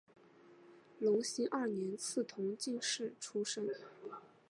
[0.97, 3.69] 隆兴二年赐同进士出身。